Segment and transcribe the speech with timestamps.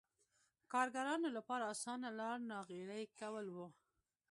[0.71, 3.57] کارګرانو لپاره اسانه لار ناغېړي کول و.